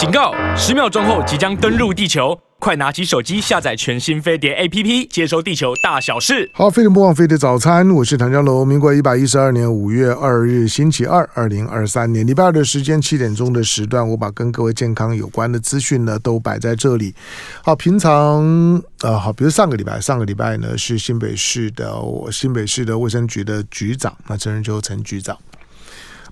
[0.00, 0.32] 警告！
[0.56, 6.50] 十秒钟后即将登陆地球，快拿起手机下载全新飞碟 APP，接收地球大小事。
[6.54, 8.66] 好，飞碟播放飞碟早餐，我是唐家龙。
[8.66, 17.14] 民国一百一十二年五月二日，星期二，二零二三年礼拜二的时间七点钟的时段，我把跟各位健康有关的资讯呢都摆在这里。
[17.62, 25.36] 好，平常呃，好，比如上个礼拜，上个礼拜呢是新北市的我新北市的卫生局的局长，那陈仁秋陈局长。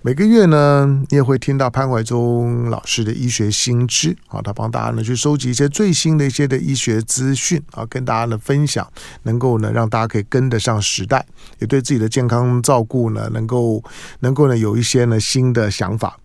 [0.01, 8.87] 每个月呢，你也会听到潘怀忠老师的医学新知啊，他帮大家呢去收集一些最新的一些的医学资讯啊，跟大家呢分享，
[9.25, 11.27] 能够呢让大家可以跟得上时代，
[11.59, 13.83] 也对自己的健康照顾呢能够
[14.21, 16.17] 能够呢有一些呢新的想法。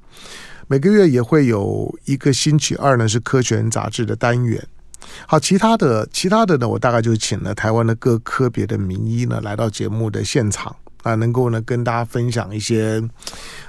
[0.68, 4.64] 每个月也会有一个星期二呢是科学杂志的单元。
[5.26, 10.76] 好，其他的其他的呢，我大概就请了台湾的各科别的名医呢来到节目的现场。
[11.04, 13.02] 啊，能够呢跟大家分享一些，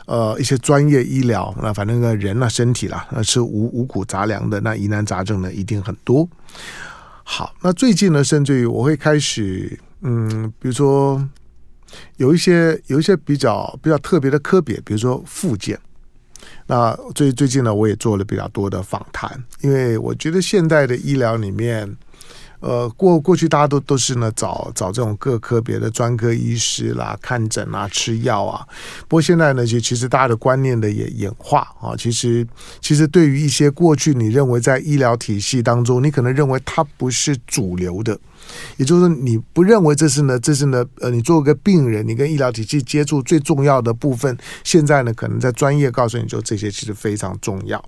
[0.06, 1.54] 呃，一些专业医疗。
[1.60, 6.26] 那反正呢，人呢，身体啦，那吃五五谷杂粮的，那疑难杂症呢，一定很多。
[7.24, 11.28] 好，那最近呢，甚至于我会开始，嗯，比如说
[12.16, 15.78] 有一些有一些比较比较特别的科别，比如说附件。
[16.66, 21.96] 那最最近呢，我也做了比较多的访谈，因为我觉得现在的医疗里面。
[22.66, 28.66] 呃，过过去大家都都是呢找找这种各科别的专科医师啦，看诊啊，吃药啊。
[29.06, 31.94] 不过现在呢，其其实大家的观念的也演化啊。
[31.94, 32.46] 其实
[32.80, 38.18] 其实对于一些过去你认为在医疗体系当中，你可能认为它不是主流的，
[38.78, 44.34] 也就是说你不认为这是呢，这是呢，呃，你作为一个病人，你跟医疗体系接触最重要的部分，
[44.64, 47.84] 现在呢，可能在专业告诉你，就这些其实非常重要。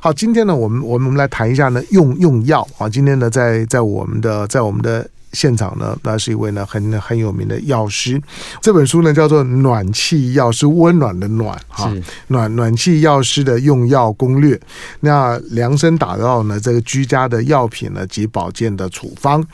[0.00, 2.88] 好，今天呢，我们我们来谈一下呢，用用药啊。
[2.88, 5.08] 今天呢，在在我们的在我们的。
[5.32, 8.20] 现场呢，那是一位呢很很有名的药师。
[8.60, 11.92] 这本书呢叫做《暖气药师》，温暖的暖哈，
[12.26, 14.60] 暖暖气药师的用药攻略。
[15.00, 19.46] 那量身打造呢这个居家的药品呢及保健的处方。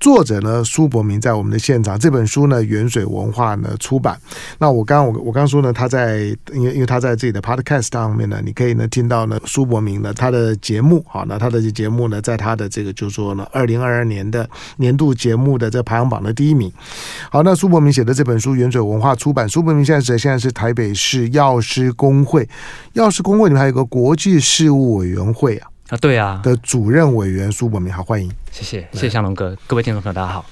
[0.00, 1.98] 作者呢苏伯明在我们的现场。
[1.98, 4.18] 这本书呢远水文化呢出版。
[4.58, 14.48] 那我刚我我刚说呢他在因为因为他在自己的 podcast 上面呢，你可以呢听到呢苏伯明呢他的节目好，那他的节目呢在他的这个就是说呢二零二二年的
[14.78, 15.09] 年度。
[15.14, 16.72] 节目的这排行榜的第一名。
[17.30, 19.48] 好，那苏伯明写的这本书，原水文化出版。
[19.48, 22.48] 苏伯明现在是现在是台北市药师工会，
[22.92, 26.40] 药师工会里面还有个国际事务委员会啊啊，对啊。
[26.42, 30.46] 的主任委员苏伯明，好欢迎，谢谢谢谢向龙哥，各位听众朋友大家好。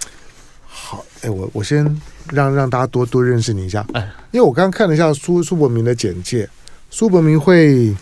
[0.67, 1.85] 好，哎，我我先
[2.31, 6.49] 让让大家多多认识你一下，嗯，因为我刚刚看了一下苏苏伯明的简介，
[6.91, 7.95] 苏伯明会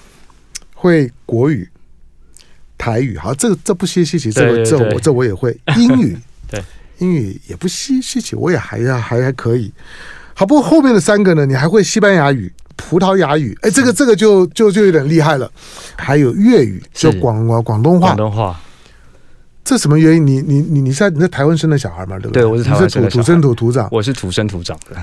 [0.75, 1.69] 会国语、
[2.77, 5.59] 台语，好，这个这不稀稀奇，这个这我这我也会。
[5.77, 6.17] 英语。
[6.49, 6.63] 对，
[6.99, 9.73] 英语也不稀稀奇，我也还还还可以。
[10.35, 15.51] 好，不过后面的三个呢，你还会西班牙语、葡萄牙语，哎，这个这个就就就有点厉害了。
[15.97, 18.09] 还有粤语，就广广广东话。
[18.09, 18.61] 广东话，
[19.65, 20.27] 这什么原因？
[20.27, 22.19] 你你你你是在你在台湾生的小孩吗？
[22.19, 22.43] 对不对？
[22.43, 24.97] 对，我是台湾生的小孩，土生土土长，我是土生土长的。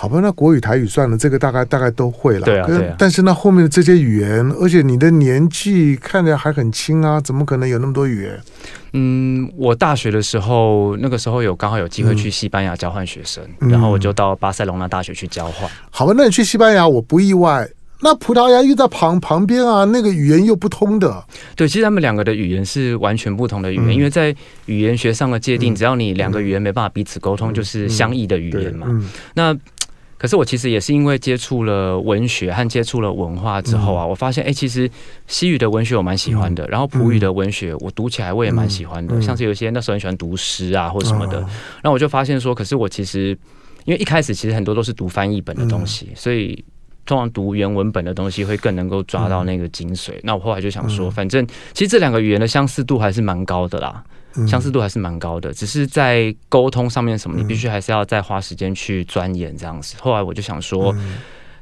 [0.00, 2.46] 好吧，那国语、台语算了，这个大概大概都会了。
[2.46, 2.96] 对啊，对啊。
[2.98, 8.40] 但是那后面的这些语言，而且你的年纪看着还很轻啊，怎么可能有那么多语言？
[8.94, 15.70] 嗯，我大学的时候，那个时候有刚好有机会去西班牙交换学生，嗯、然后我就到巴塞隆纳大学去交换。
[15.90, 17.68] 好吧，那你去西班牙，我不意外。
[18.02, 21.22] 那葡萄牙又在旁旁边啊，那个语言又不通的。
[21.54, 24.34] 对，其实他们两个的语言是完全不同的语言，嗯、因为在
[24.64, 28.86] 语言学上的界定，嗯、只要你两个语言没办法彼此沟通，嗯、就是相异的语言嘛。
[28.88, 29.54] 嗯、那
[30.20, 34.88] 可是我其实也是因为接触了文学和接触了文化之后啊，我发现哎、欸，其实
[35.26, 43.30] 西语的文学我蛮喜欢的，然后葡语的文学我读起来我也蛮喜欢的，像是有些那时候很喜欢读诗啊或什么的，然后我就发现说，可是我其实
[43.86, 46.62] 因为一开始其实很多都是读翻译本的东西，所以
[47.06, 50.12] 通常读原文本的东西会更能够抓到那个精髓。
[50.22, 54.04] 那我后来就想说，反正其实这两个语言的相似度还是蛮高的啦。
[54.46, 59.96] 相似度还是蛮高的，只是在沟通上面什么，你必须还是要再花时间去钻研这样子。
[60.00, 60.94] 后来我就想说，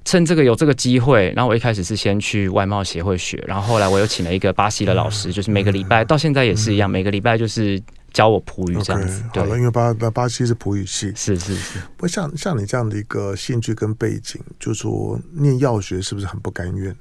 [0.04, 7.82] 趁这个有这个机会，然后我一开始是先去外贸协会学，然后后来我又请了一个巴西的老师，就是每个礼拜到现在也是一样，每个礼拜就是
[8.12, 9.22] 教我葡语这样子。
[9.34, 11.78] 好了，因为巴巴西是葡语系，是是是。
[11.96, 16.94] 不过像像你这样的一个兴趣跟背景，就是说念药学是不是很不甘愿？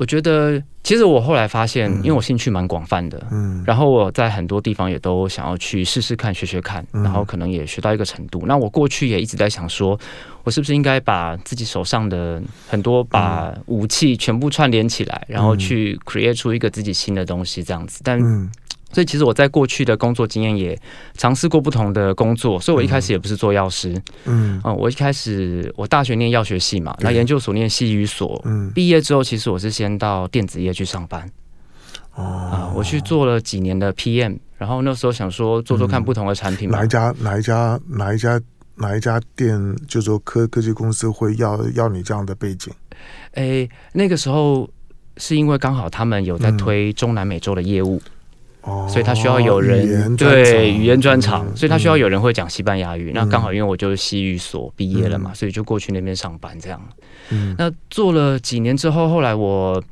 [0.00, 8.44] 我觉得，其实我后来发现，因为我兴趣蛮广泛的，嗯，然后我在很多地方也都想要去试试看、学学看，然后可能也学到一个程度。
[8.46, 10.00] 那我过去也一直在想说，
[10.42, 18.00] 我是不是应该把自己手上的很多把武器全部串联起来，然后去 create 出一个自己新的东西这样子。
[18.02, 18.18] 但
[18.92, 20.76] 所以其实我在过去的工作经验也
[21.14, 23.94] 尝试过不同的工作，所以我一开始也不是做药师，
[24.24, 31.30] 嗯，嗯，我一开始我大学念药学系嘛，那研究所念西语所，嗯，毕业之后其实我是先到电子业去上班，
[32.14, 38.40] 哦，啊，我去做了几年的 PM，然后那时候想说做做看不同的产品，哪一家哪一家哪一家
[38.74, 42.72] 哪一家店，就说科科技公司会要要你这样的背景？
[43.34, 44.68] 哎，那个时候
[45.16, 48.02] 是因为刚好他们有在推中南美洲的业务。
[48.88, 53.10] 所以他需要有人对语言专长，所以他需要有人会讲西班牙语。
[53.14, 56.80] 那刚好因为我就是西语所毕业了嘛，所以就过去那边上班这样。
[57.56, 59.82] 那做了几年之后，后来我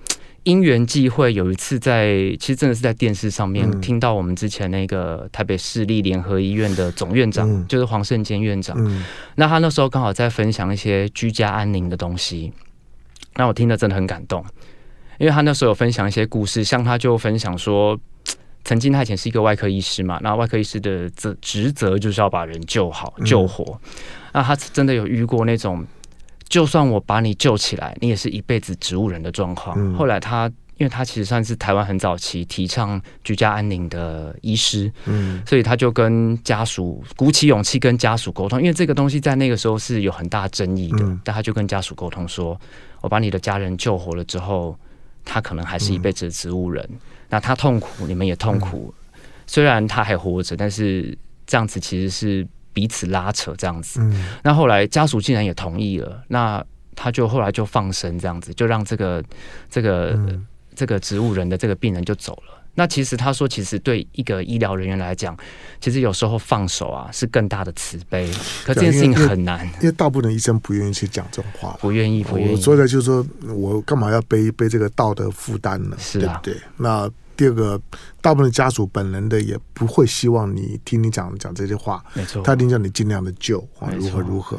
[0.42, 8.76] 因缘际会有一次在，其实真的是在电视上面听到我们之前那个台北市立联合医院的总院长，就是黄胜坚院长。
[9.36, 12.52] 那他那时候刚好在分享一些居家安宁的东西，
[13.36, 14.44] 那我听得真的很感动，
[15.18, 17.98] 因为他那时候有分享一些故事，像他就分享说。
[18.64, 23.81] 曾经他以前是一个外科医师嘛，那外科医师的责职责就是要把人救好、救活。
[24.32, 25.84] 那他真的有遇过那种，
[26.49, 29.94] 就算我把你救起来，你也是一辈子植物人的状况。
[29.94, 30.46] 后来他，
[30.76, 41.19] 因为他其实算是台湾很早期提倡居家安宁的医师，嗯，所以他就跟家属鼓起勇气跟家属沟通，因为这个东西在那个时候是有很大争议的。
[41.25, 42.61] 但他就跟家属沟通说
[43.00, 44.78] ：“我把你的家人救活了之后，
[45.25, 46.87] 他可能还是一辈子的植物人。”
[47.28, 48.94] 那他痛苦，你们也痛苦。
[49.14, 51.16] 嗯、虽然他还活着，但是
[51.46, 54.00] 这样子其实是彼此拉扯这样子。
[54.02, 56.64] 嗯、那后来家属竟然也同意了，那
[56.94, 59.22] 他就后来就放生这样子，就让这个
[59.70, 62.57] 这个、嗯、这个植物人的这个病人就走了。
[62.78, 65.36] 那其实他说，其实对一个医疗人员来讲，
[65.80, 68.30] 其实有时候放手啊是更大的慈悲。
[68.64, 72.52] 可这件事情很难，因为，大部分的医生不愿意去讲这种话，不愿意，不愿意。
[72.52, 75.96] 我说的就是说我干嘛要背背这个道德负担呢？
[75.98, 76.69] 是啊，对不对？
[76.76, 77.10] 那。
[77.38, 77.80] 第二个，
[78.28, 84.58] 大部分的家属本人的也不会希望你听你讲讲这些话，没错，他一定叫你尽量的救啊，如何如何。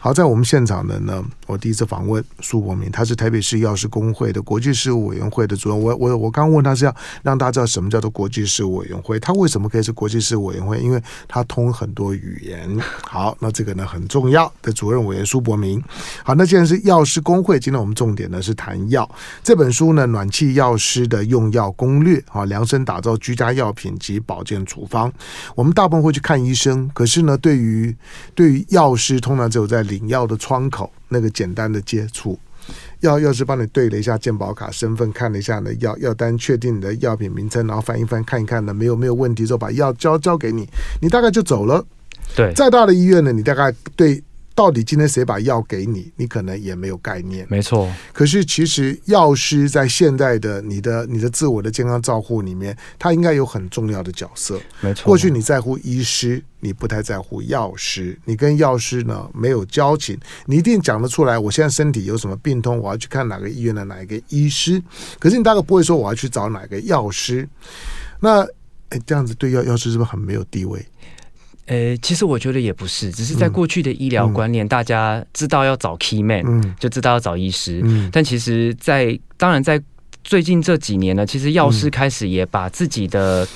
[0.00, 5.80] 好，在我们现场的呢，我第一次访问苏国明，他是台北市药师工会的国际事务委员会的主任。
[5.80, 10.80] 我我我刚问他是要让大家知道什么叫做国际事务委员会，他为什么可以是国际事务委员会？
[10.80, 12.68] 因为他通很多语言。
[13.08, 15.80] 好，那这个呢很重要的主任委员苏伯明。
[16.24, 19.08] 好，那既然是药师工会，今天我们重点呢是谈药
[19.44, 22.20] 这本书呢，暖气药师的用药攻略。
[22.30, 25.12] 啊，量身打造居家药品及保健处方。
[25.54, 27.94] 我们大部分会去看医生，可是呢，对于
[28.34, 32.38] 对于药师，通常只有在领药的窗口那个简单的接触。
[33.00, 40.66] 药药师帮你对了一下健保卡身份，看了一下你的药药单，确定你的药品名称，然后翻一翻看一看呢，没有没有问题之后，把药交交给你，
[41.02, 41.84] 你大概就走了。
[42.34, 44.22] 对，再大的医院呢，你大概对。
[44.54, 46.12] 到底今天谁把药给你？
[46.16, 47.44] 你可能也没有概念。
[47.50, 47.92] 没错。
[48.12, 54.60] 可是其实药师在现在的你的你的自我的健康照护里面，他应该有很重要的角色。
[54.80, 55.06] 没错。
[55.06, 58.16] 过去你在乎医师，你不太在乎药师。
[58.24, 60.16] 你跟药师呢没有交情，
[60.46, 61.36] 你一定讲得出来。
[61.36, 64.80] 我现在身体有什么病痛，我要去看哪个医院的哪一个医师。
[65.18, 67.48] 可是你大概不会说我要去找哪个药师。
[68.20, 68.46] 那
[68.90, 70.84] 哎，这样子对药药师是不是很没有地位？
[71.66, 77.80] 呃、欸，其实我觉得也不是，只是在过去的医疗观念，大家知道要找 key man，嗯，就知道要找医师。
[77.84, 79.80] 嗯，但其实在，在当然在
[80.22, 83.46] 最近这几年呢，其实药师开始也把自己的。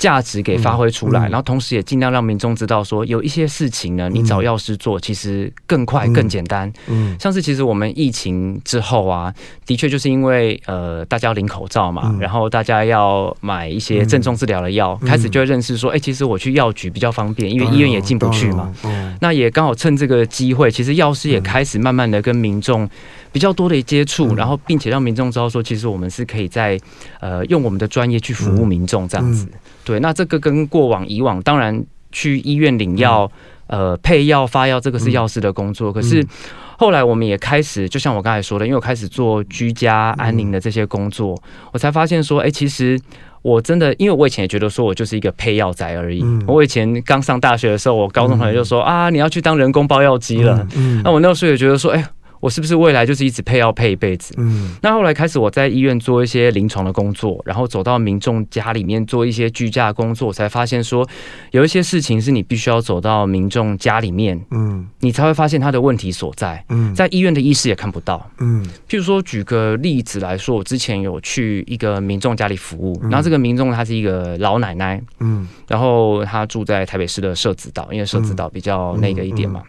[0.00, 6.72] 价值给发挥出来，然后同时也尽量让民众知道说，有一些事情呢，你找药师做其实更快更简单。
[6.86, 9.32] 嗯，像是其实我们疫情之后啊，
[9.66, 18.74] 的确就是因为呃大家要领口罩嘛，然后大家要买一些症状治疗的药，开始就会认识说，哎，其实我去药局比较方便，因为医院也进不去嘛。
[19.20, 22.88] 那也刚好趁这个机会，其实药师也开始慢慢的跟民众
[23.32, 26.80] 比较多的接触，然后并且让民众知道说，其实我们是可以在
[27.20, 29.46] 呃用我们的专业去服务民众这样子。
[29.90, 33.28] 对，那这个跟过往以往，当然去医院领药、
[33.66, 35.92] 呃配药、发药，这个是药师的工作。
[35.92, 36.24] 可是
[36.78, 41.36] 后来我们也开始，就像我刚才说的，因为我开始做居家安宁的这些工作，
[41.72, 42.96] 我才发现说，哎，其实
[43.42, 46.24] 我真的，因为我以前也觉得说我就是一个配药仔而已。
[46.46, 50.64] 我以前刚上大学的时候，我高中同学就说啊，你要去当人工包药机了。
[51.02, 52.06] 那我那时候也觉得说，哎。
[52.40, 54.34] 我是不是未来就是一直配药配一辈子？
[54.38, 61.06] 嗯，那后来开始我在医院做一些临床的工作，然后走到民众家里面做一些居家工作，才发现说
[61.52, 66.64] 有一些事情是你必须要走到民众家里面，嗯，你才会发现他的问题所在。
[66.70, 68.30] 嗯，在医院的医师也看不到。
[68.38, 79.62] 嗯，譬如说举个例子来说，我之前有去一个民众家里服务，然后这个民众他是一个老奶奶，嗯，然后她住在台北市的社子岛，因为社子岛比较那个一点嘛。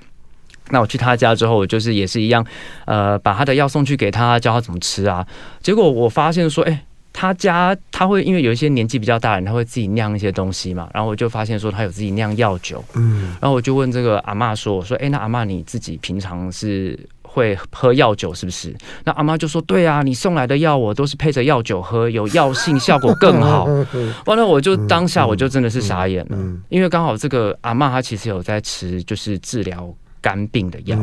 [0.72, 2.46] 那我去他家之后，我就是也是一样，
[2.86, 5.26] 呃，把他的药送去给他，教他怎么吃啊。
[5.62, 6.80] 结果我发现说，哎、欸，
[7.14, 10.90] 他家他会因为有一些年纪比较大的人，他会自己酿一些东西嘛。
[10.94, 18.74] 然后我就发现说他有自己酿药酒，嗯，然后我就问这个阿嬷说：“我说，哎，那阿嬷你自己平常是会喝药酒是不是？”
[19.04, 23.68] 那阿嬷就说：“对啊，你送来的药我都是配着药酒喝，有药性，效果更好。
[24.26, 26.38] ”完了，我就当下我就真的是傻眼了，
[26.70, 30.98] 因为刚好这个阿嬷她其实有在吃就是治疗肝病的药，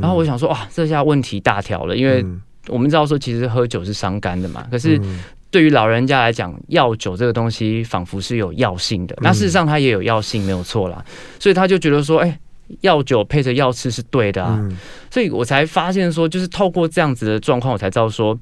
[0.00, 2.24] 然后我想说哇，这下问题大条了，因为
[2.68, 5.00] 我们知道说其实喝酒是伤肝的嘛，可是。
[5.48, 9.16] 对于老人家来讲，药酒这个东西仿佛是有药性的。
[9.22, 11.02] 那事实上它也有药性，没有错啦。
[11.38, 12.38] 所以他就觉得说，哎，
[12.80, 14.60] 药酒配着药吃是对的啊。
[15.08, 18.38] 所以我才发现说，就是透过这样子的状况，我才知道说，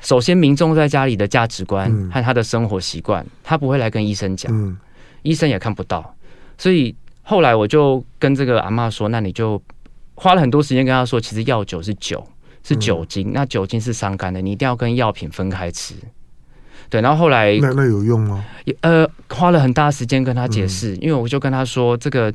[0.00, 4.78] 首先民众在家里的价值观和他的生活习惯，他不会来跟医生讲，
[5.22, 6.16] 医生也看不到。
[6.58, 6.92] 所以
[7.30, 9.62] 后来我就跟这个阿妈说，那你就
[10.16, 12.26] 花了很多时间跟她说，其实药酒是酒，
[12.64, 15.94] 是酒精，那酒精是伤肝的，你一定要跟药品分开吃。
[16.88, 18.44] 对，然后后来那那有用吗？
[18.80, 22.32] 呃，花了很大时间跟他解释，嗯、因为我就跟他说这个。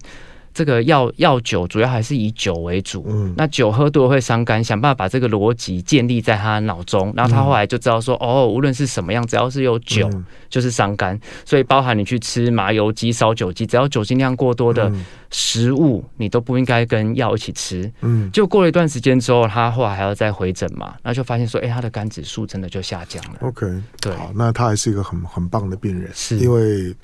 [0.56, 10.10] 这个药药酒主要还是以酒为主，嗯，那酒喝多了会伤肝，想办法把这个逻辑建立在他脑中，然后他后来就知道说，哦，无论是什么样，只要是有酒
[10.50, 14.90] 就是伤肝，所以包含你去吃麻油鸡、烧酒鸡，只要酒精量过多的
[15.30, 23.40] 食物，你都不应该跟药一起吃，嗯，就过了一段时间之后，他后来还要再回诊嘛，那就发现说，哎，他的肝指数真的就下降了。
[23.42, 23.68] OK，
[24.00, 26.38] 对，好，那他还是一个很很棒的病人，是。
[26.38, 26.96] 因为。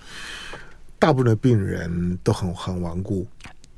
[1.02, 3.26] 大部分的病人都很很顽固。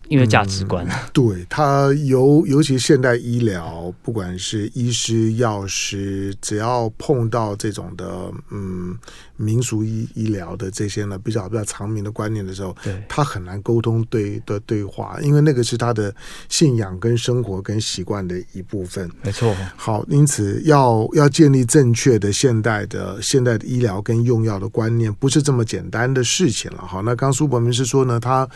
[0.09, 8.95] 因为价值观，嗯、对他尤尤其现代医疗，不管是医师、药师，只要碰到这种的嗯
[9.37, 16.13] 民俗医医疗的这些呢，比较比较长明的观念的时候，对他很难沟通对的对话，因为那个是他的
[16.49, 19.09] 信仰跟生活跟习惯的一部分。
[19.23, 19.55] 没错。
[19.75, 26.85] 好，因此要要建立正确的现代的现代的医疗跟用药的观念，不是这么简单的事情了。
[26.85, 28.47] 好，那刚苏博明是说呢，他。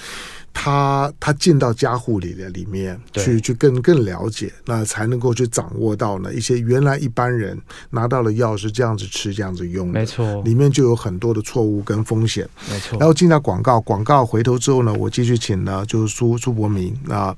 [0.59, 7.57] 他他进到家护里的里面去，去更更了解，那才能够去掌握到呢一些原来一般人
[7.89, 12.99] 拿到了药是这样子吃这样子用的，没错，里面就有很多的错误跟风险，没错。
[12.99, 17.33] 然后进到广告，广告回头之后呢，我继续请呢就是苏苏伯明那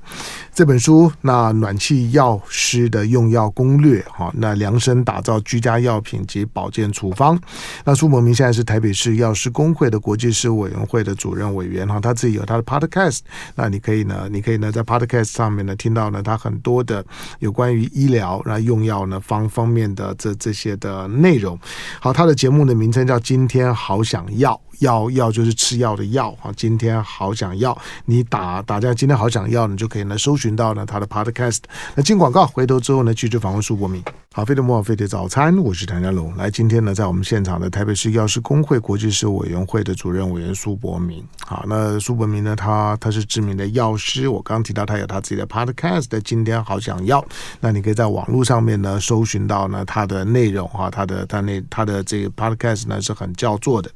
[0.52, 7.40] 这本书那暖气药师的用药攻略哈，那量身打造居家药品及保健处方。
[7.84, 13.20] 那苏伯明现在是台北市药师工会的国际事务委员会的主任委员哈，他自己有他的 podcast。
[13.54, 17.04] 那你可以可以呢，你可以呢，在 Podcast 上面呢听到呢，他很多的
[17.40, 21.58] 有关于医疗然后用药呢方方面的这这些的内容。
[22.00, 24.52] 好，他的节目的名称叫《今天好想要》。
[24.80, 26.52] 药药就是吃药的药啊！
[26.56, 31.60] 今天好想要你打打这样，今天好想要你就可以呢搜寻到呢他的 podcast。
[31.94, 34.02] 那进广告回头之后呢，继续访问苏博明。
[34.32, 36.34] 好，飞碟莫菲的早餐，我是谭家龙。
[36.36, 41.22] 来，今天呢在我们现场的台北市药师公会国际事务委员会的主任委员苏博明。
[41.44, 44.28] 好，那苏博明呢，他他是知名的药师。
[44.28, 47.22] 我刚提到他有他自己的 podcast 的今天好想要，
[47.60, 53.90] 那你可以在网络上面呢搜寻到呢他的内容哈，他的他那他的这个 podcast 呢是很叫座的。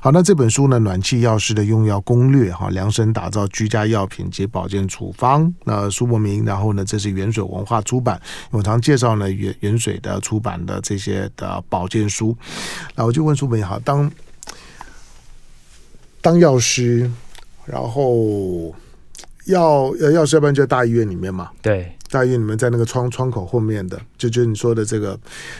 [0.00, 0.21] 好，那。
[0.22, 5.52] 这本书呢，暖气药师的用药攻略哈，量身打造居家药品及保健处方。
[5.64, 8.20] 那苏伯明，然后呢，这是元水文化出版。
[8.50, 12.36] 我常介绍呢，元元水的出版的这些的保健书。
[12.94, 14.10] 那我就问苏伯明哈，当
[16.20, 17.10] 当药师，
[17.64, 18.74] 然后
[19.46, 21.50] 药药师，要不然就在大医院里面嘛？
[21.60, 25.18] 对，大医院里面在那个窗窗口后面的，就就是你说的这个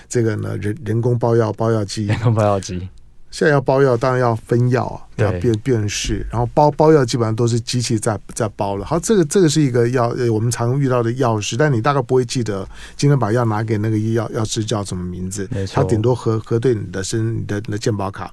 [0.08, 2.88] 这个呢，人人工包药包药机，人工包药机。
[3.32, 8.84] 现在要包药，当然要分药啊，要辨辨识，然后包包药基本上都是机器在在包了。
[8.84, 18.30] 好，这个这个是一个药，我们常遇到的药师，但你大概不会记得今天把药拿给那个医药药师叫什么名字，他顶多核核对你的身你的你的健保卡。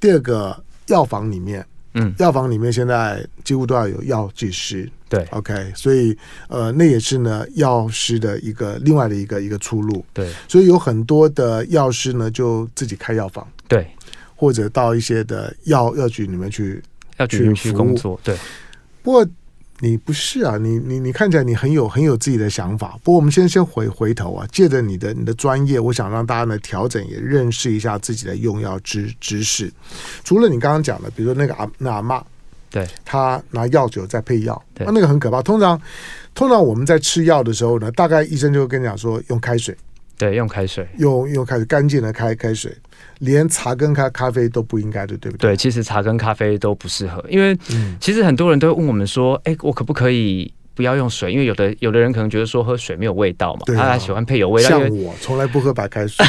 [0.00, 6.16] 第二个药房里面，嗯，药房里面现在几乎都要有药剂师，对，OK，所以
[6.48, 13.86] 呃，那也是呢药师的一个另外的一个一个出路，对，所以有很多的药师呢就自己开药房，对。
[14.36, 16.80] 或者到一些的药药局里面去
[17.16, 18.36] 药局去工作，对。
[19.02, 19.26] 不过
[19.80, 22.98] 你不是啊，你你你看起来你很有很有自己的想法。
[23.04, 29.70] 不过我们先先回回头啊，借着你的你的专业，我想让大家呢调整也认识一下自己的用药知知识。
[30.24, 32.24] 除了你刚刚讲的，比如说那个阿那阿妈，
[32.70, 35.42] 对，他拿药酒在配药，对，那个很可怕。
[35.42, 35.80] 通常
[36.34, 39.76] 通常我们在吃药的时候呢，大概医生就会跟你讲说用开水，
[40.16, 42.74] 对，用开水，用用开水干净的开开水。
[43.18, 45.52] 连茶跟咖咖啡都不应该的，对不对？
[45.52, 47.56] 对，其实茶跟咖啡都不适合，因为
[48.00, 54.68] 其实很多人都会问我们说：“哎，我可不可以不要用水，因为有的有的人可能觉得说喝水没有味道嘛，他、啊、喜欢配有味道。
[54.68, 56.24] 像我从来不喝白开水，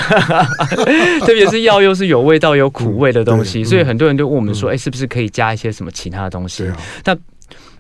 [1.26, 6.66] 特别是药又是有味道有苦味的东西，嗯、所以很多人都问我们说，哎、嗯欸，是不是可以加一些什么其他的东西？
[6.68, 7.18] 啊、但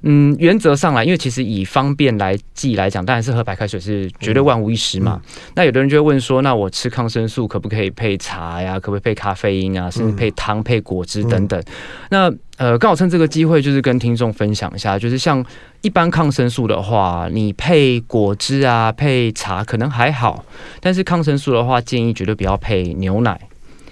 [0.02, 5.20] 嗯，原则上来，因为其实以方便来记来讲，当然是喝白开水是绝对万无一失嘛。
[5.24, 8.80] 嗯、那有的人就会问说，那我吃抗生素可不可以配茶呀？
[8.80, 9.90] 可不可以配咖啡因啊？
[9.90, 11.60] 甚至配汤、配果汁等等？
[11.60, 11.66] 嗯、
[12.10, 15.46] 那呃，刚好趁这个机会，就是跟听众分享一下，就是像
[15.82, 20.44] 一般抗生素的话，你配果汁啊、配茶可能还好，
[20.80, 23.40] 但是抗生素的话，建议绝对不要配牛奶。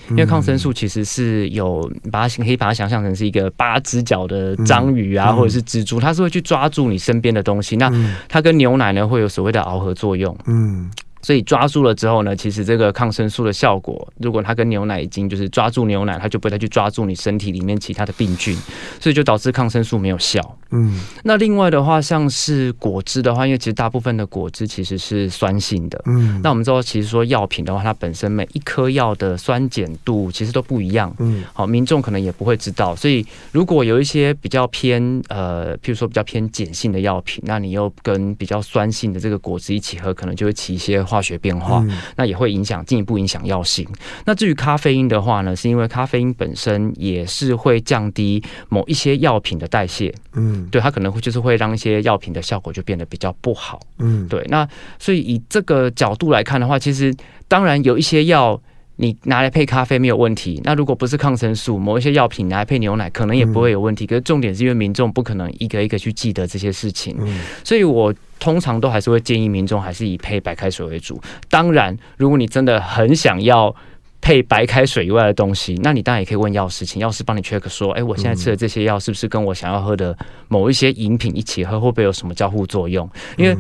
[0.10, 7.76] 因为抗生素其实是有把它可以把它想象成是一个八只脚的章鱼啊，或者是蜘蛛，它是会去抓住你身边的东西。
[7.78, 7.92] 那
[8.28, 10.38] 它跟牛奶呢会有所谓的螯合作用。
[10.46, 10.90] 嗯。
[11.22, 18.56] 所以抓住了之后呢，其实这个抗生素的效果，如果它跟牛奶已经就是抓住牛奶，它就不会再去抓住你身体里面其他的病菌，
[19.00, 20.40] 所以就导致抗生素没有效。
[20.72, 26.02] 嗯，那另外的话，像是果汁的话，因为其实大部分的果汁其实是酸性的。
[26.06, 31.14] 嗯，那我们知道，其实说药品的话，它本身每一颗药的酸碱度其实都不一样。
[31.20, 32.96] 嗯，好，民众可能也不会知道。
[32.96, 40.96] 所以如果有一些比较偏呃，譬如说比较偏碱性的药品，那你又跟比较酸性的这个果汁一起喝，可能就会起一些。
[41.06, 43.88] 化学变化，那也会影响，进一步影响药性。
[44.26, 54.44] 那至于咖啡因的话呢，是因为咖啡因本身也是会降低某一些药品的代谢，嗯，对，它可能会就是会让一些药品的效果就变得比较不好，嗯，对。
[54.50, 54.68] 那
[55.00, 57.16] 所以以这个角度来看的话，其实
[57.48, 58.62] 当然有一些药。
[58.98, 64.08] 你拿来配咖啡没有问题，那如果不是抗生素，某一些药品拿来配牛奶，可能也不会有问题。
[64.08, 71.22] 可是重点是因为民众不可能一个一个去记得这些事情，嗯所以我通常都还是会建议民众还是以配白开水为主。
[71.50, 73.76] 当然，如果你真的很想要
[74.22, 80.18] 配白开水以外的东西，那你当然也可以问药师，请药师帮你 check 说，哎，我现在吃的这些药是不是跟我想要喝的
[80.48, 83.10] 某一些饮品一起喝，会不会有什么交互作用？
[83.38, 83.56] 因为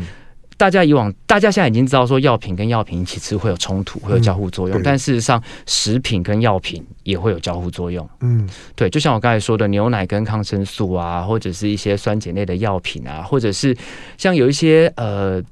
[0.57, 4.79] 大家以往，大家现在已经知道说药品跟药品一起吃会有冲突，会有交互作用。
[4.79, 8.09] 嗯、但事实上，食品跟药品也会有交互作用。
[8.21, 13.75] 嗯，对，就像我刚才说的，牛奶跟抗生素啊，或者是一些酸碱类的药品啊，或者是
[14.17, 15.43] 像有一些呃，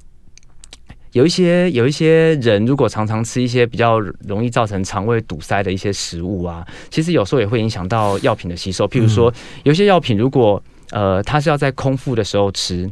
[1.14, 8.86] 有一些有一些人如果常常吃一些比较容易造成肠胃堵塞的一些食物啊，其实有时候也会影响到药品的吸收。
[8.86, 12.90] 譬如说，有些药品如果呃，它是要在空腹的时候吃。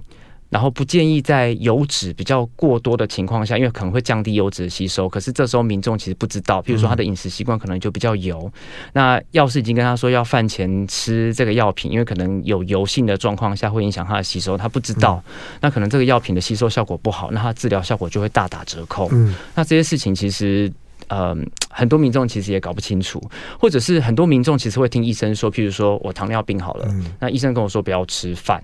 [0.53, 5.09] 然后不建议在油脂比较过多的情况下，因为可能会降低油脂的吸收。
[5.09, 8.53] 可是这时候民众其实不知道，譬如说他的饮食习惯可能就比较油。
[8.93, 15.25] 那药师已经跟他说要饭前吃这个药品，因为可能有油性的状况下会影响他的吸收，他不知道。
[15.62, 19.11] 那可能这个药品的吸收效果不好，那他治疗效果就会大打折扣。
[19.55, 20.71] 那这些事情其实，
[21.09, 21.35] 呃，
[21.71, 23.19] 很多民众其实也搞不清楚，
[23.59, 28.62] 或者是很多民众其实会听医生说，譬如说我糖尿病好了，那医生跟我说不要吃饭。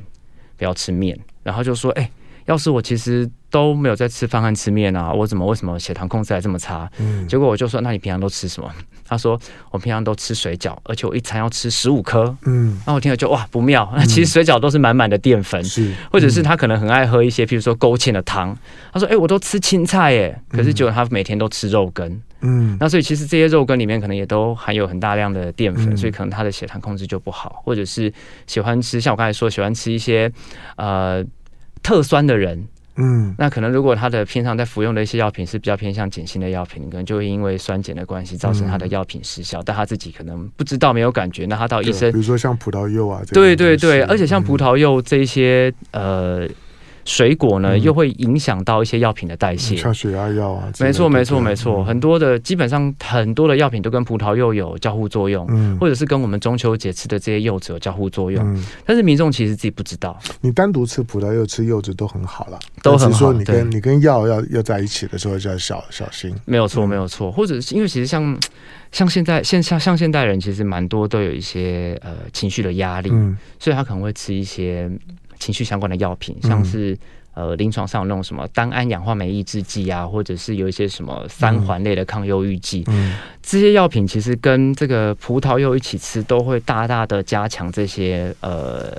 [0.59, 2.13] 不要吃面，然后就说：“哎、欸，
[2.45, 8.71] 要是我其实都没有在吃饭和吃面啊，我怎么为什么血糖控制还这么差？”嗯，结果我就说：“那你平常都吃什么？”
[9.09, 9.41] 他说
[9.73, 13.91] ：“我平常都吃水饺，而且我一餐要吃十五颗。”嗯，那我听了就哇不妙。
[13.97, 18.57] 那其实水饺都是满满的淀粉，是、嗯，或者是他可能很爱喝一些，譬如说勾芡的汤。
[18.93, 28.13] 他说：“哎、欸，我都吃青菜耶，可是结果他每天都吃肉羹。”嗯，那所以其实这些肉羹里面可能也都含有很大量的淀粉，嗯、所以可能他的血糖控制就不好，或者是
[28.47, 30.31] 喜欢吃像我刚才说喜欢吃一些
[30.77, 31.25] 呃
[31.83, 46.49] 特酸的人，嗯，那可能如果他的平常在服用的一些药品是比较偏向碱性的药品，可能就会因为酸碱的关系造成他的药品失效，嗯、但他自己可能不知道没有感觉，那他到医生，比如说像葡萄柚啊，对对对，而且像葡萄柚这些、嗯、呃。
[47.09, 50.71] 水果呢，又会影响到一些药品的代谢，像血压药啊。
[50.79, 51.83] 没错，没错，没错。
[51.83, 58.45] 很多的，基本上很多的药品都跟葡萄柚有交互作用，嗯，或者是跟我们中秋节吃的这些柚子有交互作用。
[58.55, 60.19] 嗯，但是民众其实自己不知道。
[60.43, 63.19] 你单独吃葡萄柚、吃柚子都很好了，都很好。
[63.19, 66.35] 说你跟你跟药要要在一起的时候就要小小心。
[66.45, 67.33] 没有错，没有错。
[67.33, 68.39] 或者是因为其实像
[68.93, 74.91] 像现在现像像现代人，其实蛮多都有一些呃情绪的压力，嗯，所以他可能会吃一些。
[75.39, 76.99] 情绪相关的药品，像是
[77.35, 88.97] 呃临床上有那种什么单胺氧化酶抑制剂啊，或者是有一些什么三环类的抗忧郁剂，嗯，这些药品其实跟这个葡萄柚一起吃，都会大大的加强这些呃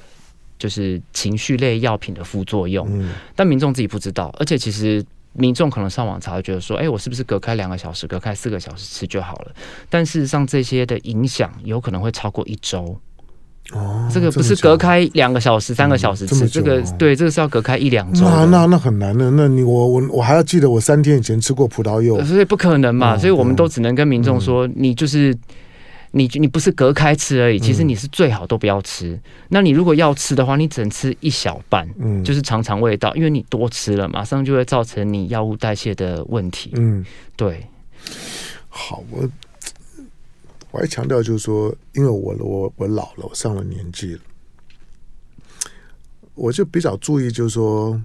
[0.57, 2.87] 就是情绪类药品的副作用。
[2.89, 9.51] 嗯，但民众自己不知道，而且其实民众可能上网查，会觉得说，哎，我是不是隔开两个小时、隔开四个小时吃就好了？
[9.89, 12.99] 但事实上，这些的影响有可能会超过一周。
[13.73, 18.25] 哦，这个不是隔开两个小时、三个小时吃，这个对，这个是要隔开一两周。
[18.25, 19.29] 那那那很难的。
[19.31, 23.17] 那你我我我还要记得我三天以前吃过葡萄柚，所以不可能嘛。
[23.17, 25.37] 所以我们都只能跟民众说，你就是
[26.11, 29.09] 你你不是隔开吃而已，其实你是最好都不要吃。
[29.09, 36.71] 嗯、那你如果要吃的话，你只能吃一小半，嗯，就是尝尝味道，因为你多吃了，马上就会造成你药物代谢的问题。
[36.75, 37.05] 嗯，
[37.35, 37.63] 对。
[38.67, 39.29] 好，我
[40.71, 44.21] 我还强调就是说，因为我我我老了，我上了年纪了，
[46.35, 48.01] 我就比较注意，就是说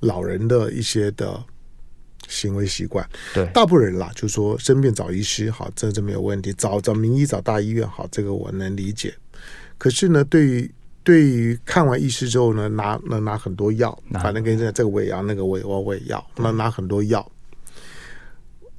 [0.00, 1.42] 老人的一些的。
[2.28, 9.14] 行为习惯，对大部分人啦，就是说生病找医师，好，这这没有问题；找找名医，找大医院，好，这个我能理解。
[9.78, 10.68] 可是呢，对于
[11.04, 17.24] 对于看完医师之后呢，拿能拿很多药，反正跟你讲这个我也要，那个我也我我也要，那拿很多药。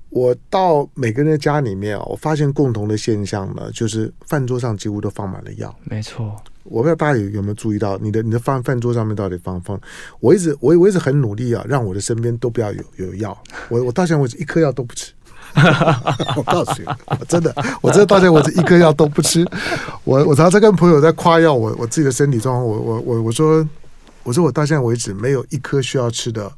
[0.09, 5.73] 我到每个人的家里面啊，我发现共同的现象呢，就是饭桌上几乎都放满了药。
[5.83, 6.35] 没错。
[6.63, 9.79] 我不知道大家有有没有注意到，你的你的饭饭桌上面到底放放？
[10.19, 13.37] 我一直我我一直很努力啊，让我的身边都不要有有药。
[13.69, 15.13] 我我到现在为止一颗药都不吃。
[16.35, 16.87] 我告诉你，
[17.19, 19.45] 我真的，我真的到现在为止一颗药都不吃。
[20.03, 22.65] 我我常常在跟朋友在夸耀我我自己的身体状况。
[22.65, 23.65] 我我我我说
[24.23, 26.51] 我说我到现在为止没有一颗需要吃的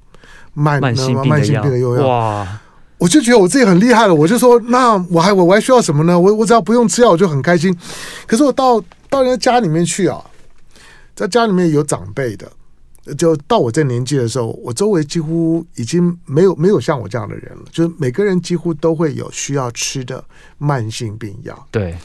[0.54, 2.08] 慢慢性病的用药。
[2.08, 2.60] 哇！
[3.00, 4.14] 我就觉得我自己很厉害了。
[4.14, 6.20] 我就说那我还我我还需要什么呢？
[6.20, 7.76] 我我只要不用吃药我就很开心。
[8.28, 8.80] 可是我到。
[9.12, 10.24] 到人家家里面去啊，
[11.16, 12.48] 在家里面有长辈的，
[13.18, 17.64] 就到我这年纪的时候，我周围几乎已经没有没有像我这样的人了。
[17.72, 20.24] 就是每个人几乎都会有需要吃的
[20.60, 21.98] 慢性病药，对，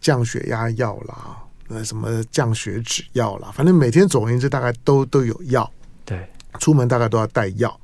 [0.00, 1.36] 降血压药啦，
[1.68, 5.70] 呃，什么降血脂药啦，反正每天总而言之大概都都有药。
[6.06, 6.26] 对，
[6.58, 7.78] 出门大概都要带药。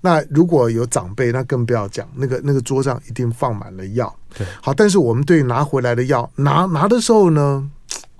[0.00, 4.14] 那如果有长辈，那更不要讲，那个那个桌上一定放满了药。
[4.36, 7.70] 对，好，但是我们对拿回来的药拿拿的时候呢？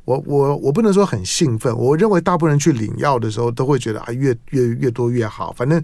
[0.04, 5.82] 我我我不能说很兴奋，我认为大部分人去领药的时候都会觉得啊，越越越多越好，反正。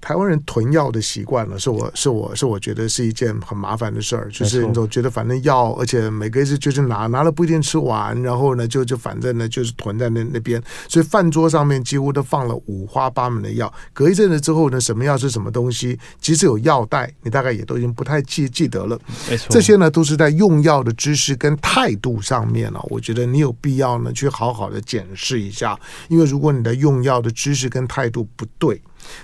[0.00, 13.72] 台湾人囤药的习惯了，是我是我是我觉得是一件很麻烦的事儿，就是你总觉得反正药，而且每个月就是拿拿了不一定吃完，然后呢就就反正呢就是囤在那那边，所以饭桌上面几乎都放了五花八门的药。
[13.92, 18.98] 隔一阵子之后呢，什么药是什么东西，即使有药袋，你大概也都已经不太记记得了。
[19.28, 25.78] 没错，这些呢都是在用药的知识跟态度上面呢，我觉得你有必要呢去好好的检视一下，
[26.08, 28.80] 因为如果你的用药的知识跟态度不对。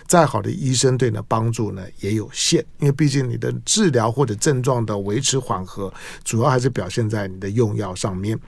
[0.07, 5.93] 再好的医生对你的帮助呢也有限，因为毕竟你的治疗或者症状的维持缓和，
[6.25, 8.39] 主要还是表现在你的用药上面。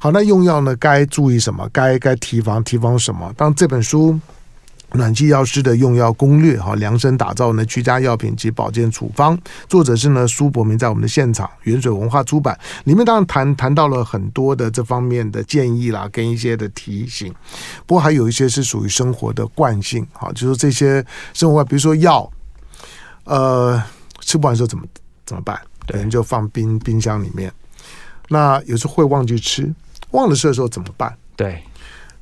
[0.00, 1.68] 好，那用药呢该注意什么？
[1.72, 3.32] 该该提防提防什么？
[3.36, 4.18] 当这本书。
[4.94, 9.38] 暖气药师的用药攻略，哈，量身打造呢居家药品及保健处方。
[9.68, 12.58] 作者是呢苏伯明，在我们的现场，远水文化出版。
[12.84, 17.32] 里面当然谈谈到了很多的这方面的建议啦，跟一些的提醒。
[17.86, 22.30] 不过还有一些是属于生活的惯性，哈，就是这些生活，比如说药，
[23.24, 23.82] 呃，
[24.20, 24.84] 吃不完的时候怎么
[25.24, 25.58] 怎么办？
[25.86, 27.50] 可能就放冰冰箱里面。
[28.28, 29.72] 那有时候会忘记吃，
[30.10, 31.16] 忘了吃的时候怎么办？
[31.34, 31.62] 对。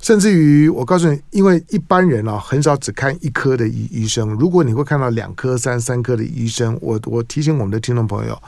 [0.00, 4.30] 甚至于，我告诉你，因为一般人啊，很少只看一科的医医生。
[4.30, 8.42] 如果你会看到两科、三三科的医生，我我提醒我们的听众朋友，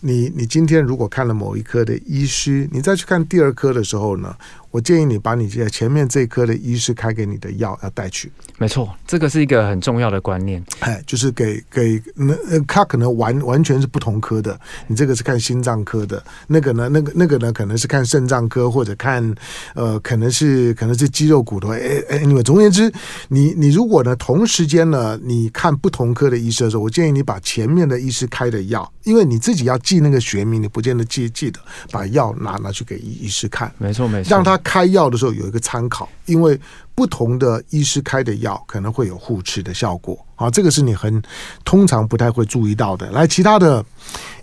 [0.00, 4.34] 你你今天如果看了某一科的医师，你再去看第二科的时候呢？
[4.70, 8.30] 我建议你把你这前面这一科的医师开给你的药要带去。
[8.58, 10.62] 没错，这个是一个很重要的观念。
[10.80, 12.34] 哎，就是给给那
[12.66, 14.58] 他可能完完全是不同科的。
[14.86, 19.34] 你这个是看心脏科的，那个呢，那个那个呢，可能是看肾脏科或者看
[19.74, 21.68] 呃，可能是可能是肌肉骨头。
[21.68, 22.92] 哎哎，你们总而言之，
[23.28, 31.58] 你你如果呢同时间呢，你看不同科的医师的时候，我建议你把前面的医师开的药，因为你自己要记那个学名，你不见得记记得，
[31.90, 33.72] 把药拿拿去给医医师看。
[33.78, 34.57] 没错没错，让他。
[34.58, 36.58] 开药的时候有一个参考，因为
[36.94, 41.22] 不同的医师开的药可能会有互斥的效果啊，这个是你很
[41.64, 43.10] 通常不太会注意到的。
[43.10, 43.84] 来，其他的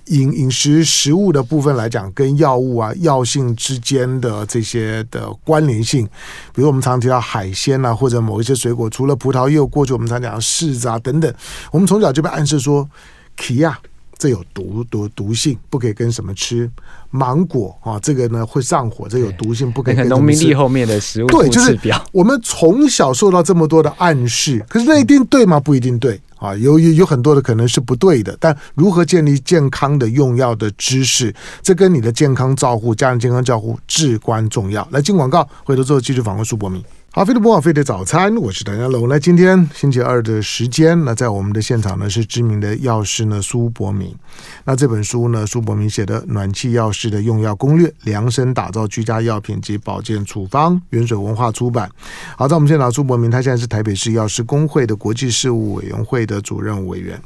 [0.05, 6.05] 饮饮食食物的部分来讲，跟药物啊药性之间的这些的关联性，
[6.53, 11.33] 比如我们常提到海鲜啊，或者某一些水果，除了葡萄，柚过去我们常讲柿子啊等等，
[11.71, 12.89] 我们从小就被暗示说，
[13.37, 13.77] 奇亚。
[14.17, 16.71] 这有毒毒毒性，不可以跟什么吃。
[17.15, 20.05] 芒果啊，这个呢会上火，这有毒性，不可以跟。
[20.05, 21.77] 农民地后面的食物对，就是
[22.11, 25.59] 我们从小受到这么多的暗示，可是那一定对吗？
[25.59, 28.37] 不一定对啊，有有有很多的可能是不对的。
[28.39, 34.87] 但如何建立健康的用药的知识，这跟你的健康照护、家人健康照护至关重要。
[34.91, 36.83] 来进广告，回头之后继续访问苏博明。
[37.15, 39.07] 好，飞的播报，飞的早餐，我是唐家龙。
[39.07, 44.13] 那今天星期二的时间，那在我们的现场呢是知名的药师呢苏伯明。
[44.65, 51.89] 那这本书呢，苏伯明写的《暖气药师的用药攻略》，量身打造居家药品及保健处方，原水文化出版。
[52.35, 57.17] 好，在我们现场，苏伯明他现在是台北市药师工会的国际事务委员会的主任委员。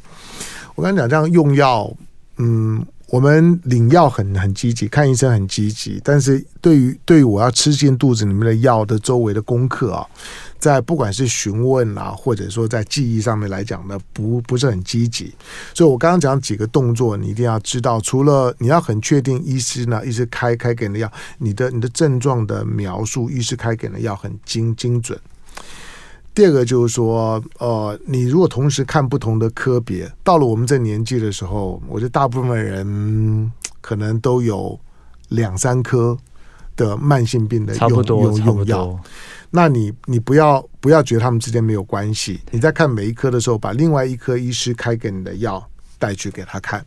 [0.75, 1.91] 我跟你讲，这样用药，
[2.37, 2.85] 嗯。
[3.11, 10.05] 我们领药很很积极，看医生很积极，但是对于对于我要吃进肚子里面的药的周围的功课啊，
[10.59, 15.33] 在不管是询问啊，或者说在记忆上面来讲呢，不不是很积极。
[15.73, 25.19] 所以我刚刚讲几个动作，你一定要知道，除了你要很确定医师呢，医师开开给你的药，你的你的症状的描述，医师开给你的药很精精准。
[26.39, 34.79] 第二个就是说，呃，你如果同时看不同的科别，到了我们这年纪的时候，我觉得大部分人可能都有
[35.27, 36.17] 两三科
[36.77, 38.97] 的慢性病的用用用药。
[39.49, 42.39] 那你你不要不要觉得他们之间没有关系。
[42.51, 45.61] 你在看每一科的时候，把另外一科医师开给你的药
[45.97, 46.81] 带去给他看。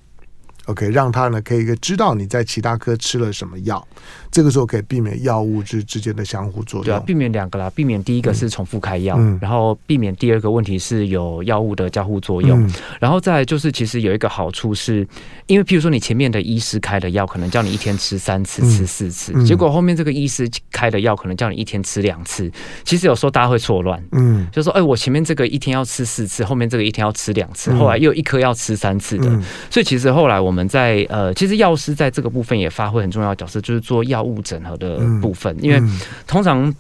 [0.65, 3.87] OK，让他呢可以知道你在其他科吃了什么药，
[4.33, 6.85] 这个时候可以避免药物之之间的相互作用。
[6.87, 15.07] 对啊，避免两个啦，避免第一个是重复开药，嗯，然后避免第二个问题是有药物的交互作用，嗯，然后再就是其实有一个好处是，
[15.47, 22.49] 因为譬如说你前面的医师开的药可能叫你一天吃三次，吃四次，嗯，结果后面这个医师开的药可能叫你一天吃两次，
[22.85, 30.53] 其实有时候大家会错乱，嗯，就说哎，我前面这个一天要吃四次，后面这个一天要吃两次，后来又有一颗要吃三次的，嗯，所以其实后来我。
[30.53, 35.57] 我们在呃，其实药师在这个部分也发挥很重要的角色，就是做药物整合的部分。
[35.63, 35.83] 因为
[36.27, 36.73] 通常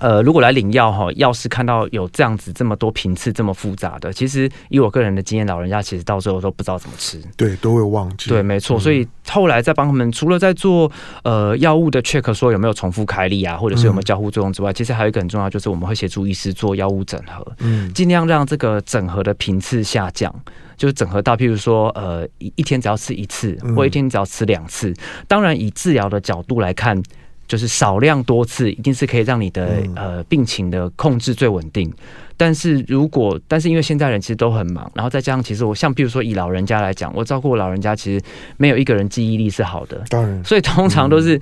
[0.00, 8.30] 呃，如果来领药哈，药师看到有这样子这么多频次这么复杂的，其实以我个人的经验，老人家其实到最后都不知道怎么吃，对，都会忘记。
[8.30, 8.78] 对，没错。
[8.78, 10.90] 所以后来在帮他们，除了在做
[11.22, 20.34] 呃药物的 check，说有没有重复开立啊，或者是有没有交互作用之外，其实还有一个很重要，就是我们会协助医师做药物整合，嗯，尽量让这个整合的频次下降。
[20.76, 24.92] 就是整合到，譬如说，呃，一一天只要吃一次，或一天只要吃两次。
[25.26, 27.02] 当然，以治疗的角度来看，
[27.46, 31.92] 就是少量多次，一定是可以让你的呃病情的控制最稳定。
[32.36, 38.22] 但是如果，但是因为现在人其实都很忙，然后再加上，其实我像比如说以老人家来讲，我照顾老人家，其实
[38.56, 40.04] 没有一个人记忆力是好的。
[40.08, 41.40] 当然，所以通常都是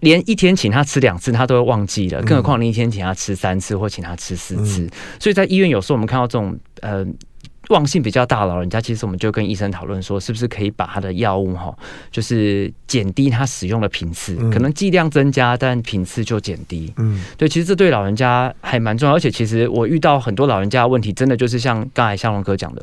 [0.00, 4.88] 连一天请他吃两次，他都会忘记了，更何况你一天请他吃三次或请他吃四次。
[5.18, 7.06] 所以在医院有时候我们看到这种呃。
[7.68, 11.76] 忘性比较大的老人家，其实我们就跟医生讨论说，是不是可以把他的药物哈，
[12.10, 16.92] 就是减低他使用的频次，可能剂量增加，但频次就减低。
[16.96, 22.82] 嗯，对，其实这对老人家还蛮重要，而且其实我遇到很多老人家的问题，真的就是像刚才向龙哥讲的，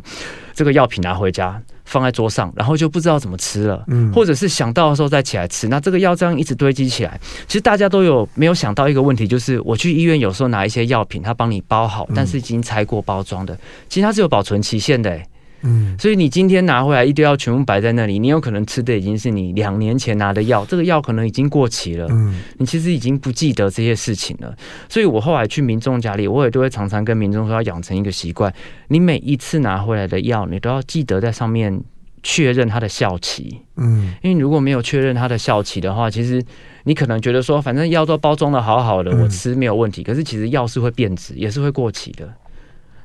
[0.53, 1.61] 这个药品拿回家。
[1.85, 5.67] 放在桌上，然后就不知道怎么吃了，嗯，或者是想到的时候再起来吃。
[5.67, 15.25] 那这个药这样一直堆积起来，其实大家都有没有想到一个问题，就是我去医院有时候拿一些药品，他帮你包好，但是已经拆过包装的，其实它是有保存期限的，欸。
[15.65, 22.07] 嗯，所以你今天拿回来一堆药全部摆在那里，你有可能吃的已经是你两年前拿的药，这个药可能已经过期了。
[22.11, 24.55] 嗯，你其实已经不记得这些事情了。
[24.87, 28.53] 所以我后来去民众家里，我也都会常常跟民众说，要养成一个习惯，
[28.89, 31.81] 你每一次拿回来的药，你都要记得在上面
[32.21, 33.61] 确认它的效期。
[33.77, 36.43] 嗯，因为如果没有确认它的效期的话，其实
[36.83, 40.03] 你可能觉得说，反正药都包装的好好的，我吃没有问题。
[40.03, 42.31] 可是其实药是会变质，也是会过期的。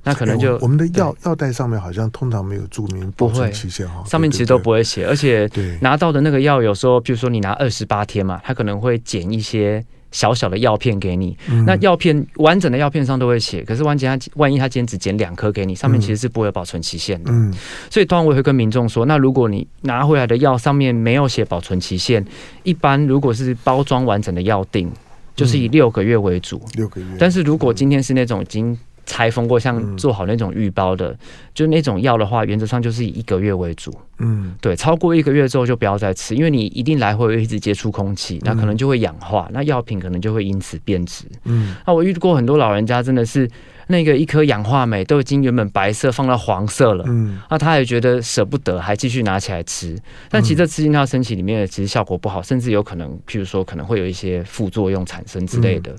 [0.02, 5.48] 那可能就、欸、我，们的药药袋上面好像通常没有注明保存期限哈，上面其实都不会写，而且
[5.80, 11.36] 拿到的那个药有时候，比如说你拿二十八天嘛，它可能会剪一些小小的药片给你。
[11.48, 17.30] 嗯、那药片完整的药片上都会写，可是完整它万一它今天只剪两颗给你，上面其实是不会有保存期限的。
[17.30, 17.52] 嗯，
[17.90, 22.24] 所以当然我也会跟民众说，那如果你拿回来的药上面没有写保存期限，
[22.62, 24.90] 一般如果是包装完整的药定，
[25.36, 26.60] 就是以六个月为主。
[26.74, 27.06] 六个月。
[27.18, 31.18] 但是如果今天是那种已经拆封过，像做好那种预包的，嗯、
[31.54, 33.92] 就那种药的话，原则上就是以一个月为主。
[34.18, 41.24] 嗯，对，超过一个月之后就不要再吃，因为你一定来回会一直接触空气，那可能就会氧化，那药品可能就会因此变质。
[41.44, 43.50] 嗯，那我遇过很多老人家，真的是
[43.86, 55.92] 那个一颗氧化镁都已经原本白色放到黄色了，嗯，那他也觉得舍不得，还继续拿起来吃，但其实这吃进他身体里面其实效果不好，甚至有可能，譬如说可能会有一些副作用产生之类的。
[55.92, 55.98] 嗯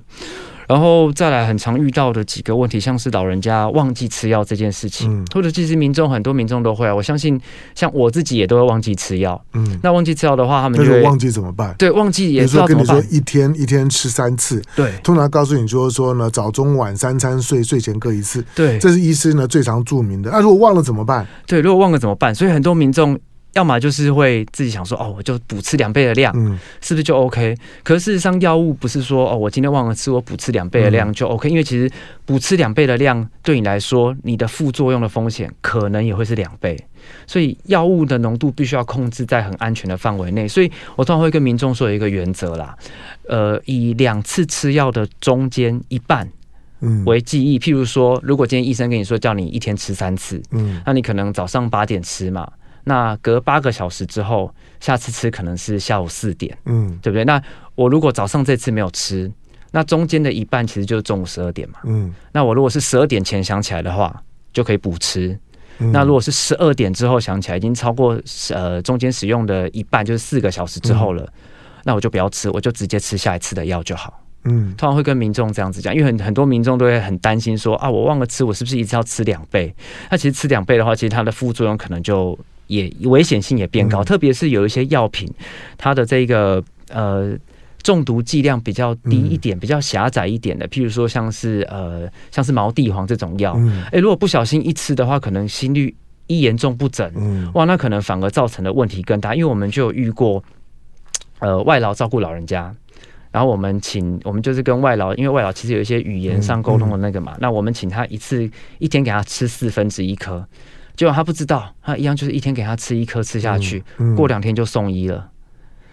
[0.72, 7.38] 然后再来很常遇到的几个问题，像是老人家忘记吃药这件事情，嗯、或者其实民众很多民众都会啊，我相信
[7.76, 9.44] 像我自己也都会忘记吃药。
[9.52, 11.76] 嗯，那忘记吃药的话，他们就会忘记怎么办？
[11.78, 12.66] 对，忘记也是要。
[12.66, 20.32] 跟你说一天一天吃三次，对，通常告诉你说说呢，早中晚三餐睡睡前各一次，对，这是医师呢最常注明的。
[20.32, 21.28] 那、啊、如果忘了怎么办？
[21.46, 22.34] 对，如果忘了怎么办？
[22.34, 23.20] 所以很多民众。
[23.54, 27.56] 要么就是会自己想说哦，我就补吃两倍的量，嗯，是不是就 OK？
[27.84, 31.50] 可是事实上，药物不是说哦，我今天忘了吃，我补吃两倍的量就 OK。
[31.50, 31.92] 因为其实
[32.26, 36.78] 补吃两倍的量对你来说，你的副作用的风险可能也会是两倍。
[37.28, 40.48] 所以药物的浓度必须要控制在很安全的范围内。
[40.48, 42.78] 所以我通常会跟民众说有一个原则啦，
[43.28, 46.30] 呃，以两次吃药的中间一半，
[46.80, 47.60] 嗯，为记忆。
[47.60, 52.50] 譬如说，如果今天医生跟你说叫你一天吃三次，嗯，那你可能早上八点吃嘛。
[52.84, 57.24] 那隔八个小时之后，下次吃可能是下午四点，嗯，对不对？
[57.26, 57.42] 那
[57.76, 59.32] 我如果早上这次没有吃，
[59.72, 65.38] 那中间的一半其实就是中午十二点嘛，嗯，那我如果是十二点前想起来的话，就可以补吃。
[65.80, 71.32] 嗯、那如果是十二点之后想起来，已经超过呃中间使用的一半，就是四个小时之后了，嗯、
[71.86, 74.22] 那我就不要吃，我就直接吃下一次的药就好。
[74.44, 79.74] 嗯，通常会跟民众这样子讲，因为很很多民众都会很担心说啊，我忘了吃，我是不是一直要吃两倍？
[80.10, 82.38] 那其实吃两倍的话，其实它的副作用可能就
[82.72, 85.30] 也危险性也变高，嗯、特别是有一些药品，
[85.78, 87.38] 它的这个呃
[87.84, 93.84] 中毒剂量比较低一点，嗯、比较狭窄一点的，譬如说像是呃像是毛地黄这种药，哎、嗯。
[93.92, 95.94] 欸，如果不小心一吃的话，可能心率
[96.28, 100.42] 一严重不整，嗯、哇，那可能反而造成的问题更大，因为我们就有遇过
[101.40, 102.74] 呃外劳照顾老人家。
[103.34, 108.44] 然后我们请，我们就是跟外劳，因为外劳其实有一些语言上沟通的那个嘛，那我们请他一次
[108.78, 110.46] 一天给他吃四分之一颗，
[110.96, 115.30] 结果他不知道，他一样就是一天给他吃一颗吃下去，嗯嗯、过两天就送医了。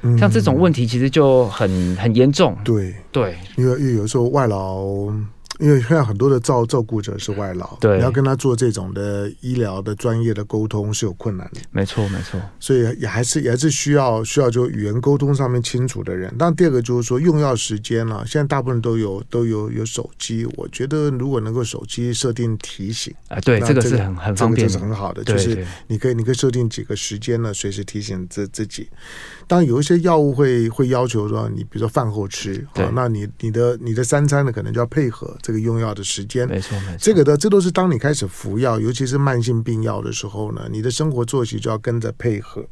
[0.02, 2.56] 嗯、像这种问题其实就很很严重。
[2.64, 5.12] 对对，因为因为有时候外劳。
[5.58, 11.60] 因为现在很多的照照顾者是外劳，对，你要跟他做这种的医疗的专业的沟通是有困难的。
[11.70, 12.40] 没错，没错。
[12.60, 16.32] 所以也还是也还是需要需要就语言沟通上面清楚的人。
[16.38, 28.88] 但第二个就是说用药时间了，现在大部分都有都有有手机，我觉得如果能够手机设定提醒啊，对，这个是很很方便，这个是很好的，就是你可以你可以设定几个时间呢，随时提醒自自己。
[29.48, 35.36] 当然有一些药物会会要求说你比如说饭后吃，好，那你你的你的三餐呢可能就要配合。
[35.48, 42.62] 这个用药的时间，没错没错，这个的这都是当你开始服药，尤其是慢性病药的时候呢，你的生活作息就要跟着配合。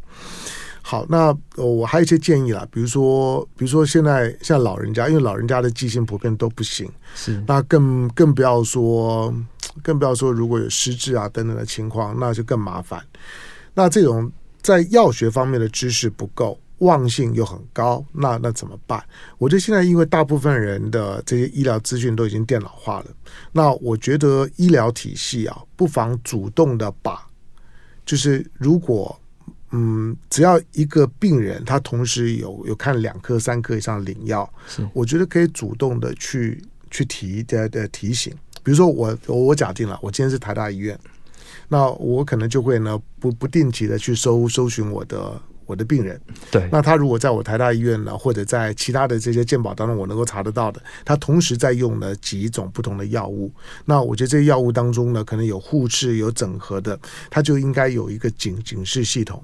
[0.83, 9.35] 好，那我还有一些建议啦，比如说，比如说现在像老人家，因为老人家的记性普遍都不行，是，那更更不要说，
[9.83, 13.03] 更不要说如果有失智啊等等的情况，那就更麻烦。
[13.73, 16.61] 那这种在药学方面的知识不够。
[16.79, 19.03] 忘性又很高，那那怎么办？
[19.39, 23.07] 我觉得现在因为大部分人的这些医疗资讯都已经电脑化了，
[23.51, 27.27] 那我觉得医疗体系啊，不妨主动的把，
[28.05, 29.19] 就是如果
[29.71, 38.35] 嗯，只要一个病人他同时有有看两颗、三颗以上的领药，是我觉得可以主动的去去提的的提醒。
[38.63, 40.99] 比如说我我假定了，我今天是台大医院，
[41.69, 45.41] 那我可能就会呢不不定期的去搜搜寻我的。
[45.67, 53.53] 我的病人，对，那他如果在我台大医院呢，或者在其他的这些健保当中，我能够查得到的，他同时在用了几种不同的药物，
[53.85, 56.99] 那我觉得这些药物当中呢，可能有互斥、有整合的，
[57.29, 59.43] 他就应该有一个警警示系统。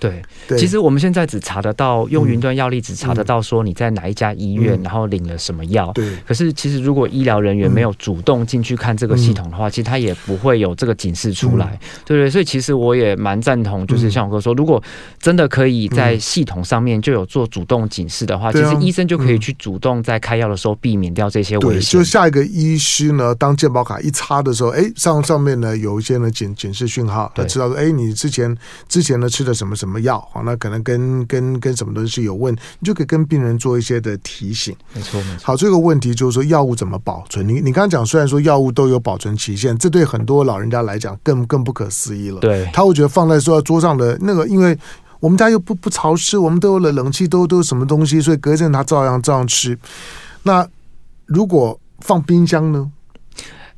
[0.00, 0.22] 对，
[0.58, 5.90] 其实我们现在只查得到用云端药历，只查得到说你在哪一家医院，然后领了什么药。
[5.94, 6.16] 对。
[6.26, 11.78] 可是其实如果医疗人员没有主动进去看这个系统的话，其实他也不会有这个警示出来。
[12.04, 12.28] 对对。
[12.28, 14.82] 所以其实我也蛮赞同，就是像我哥说，如果
[15.18, 21.98] 真的可以在系统上面就有做主动警示的话，其实医生就可以去主动在开药的时候避免掉这些危险。
[21.98, 28.54] 就下一个医师呢，当健保卡一插的时候，哎，上上面呢有一些呢警警示讯号，他知道说，哎，你之前
[28.88, 30.42] 之前呢吃的什么什么药好？
[30.42, 34.74] 那可能跟跟跟什么东西有问，你就可以跟病人做一些的提醒。
[34.92, 35.44] 没错，没错。
[35.44, 37.46] 好，这个问题就是说药物怎么保存？
[37.48, 42.40] 你你刚刚讲，虽然说药物都有保存期限，这对很多老人家来讲更更不可思议了。
[42.40, 44.78] 对，他会觉得放在说桌上的那个，因为
[45.20, 49.78] 我们家又不不潮湿，我们都有了冷气，都都有什么东西，所以隔一阵他照样照样吃。
[50.42, 50.66] 那
[51.26, 52.90] 如果放冰箱呢？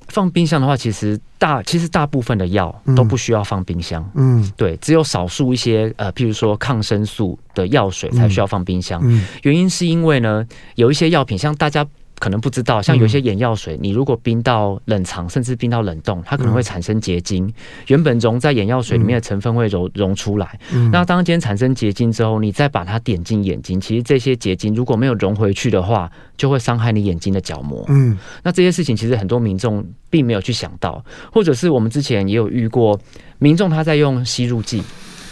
[0.08, 4.08] 放冰箱的话，其实大其实大部分的药都不需要放冰箱。
[4.14, 9.00] 嗯，对，只有少数一些呃，譬如说抗生素的药水才需要放冰箱。
[9.04, 11.86] 嗯，原因是因为呢，有一些药品像大家。
[12.18, 17.52] 可能不知道，像有些眼药水，你如果冰到冷藏，甚至冰到冷冻，它可能会产生结晶。
[17.88, 20.58] 原本溶在眼药水里面的成分会溶溶出来。
[20.90, 27.84] 那当今天产生结晶之后，你再把它点进眼睛，其实这些结晶如果没有溶回去的话，就会伤害你眼睛的角膜。
[27.88, 32.98] 嗯，那这些事情其实很多民众并没有去想到，或者是我们之前也有遇过
[33.38, 34.82] 民众他在用吸入剂。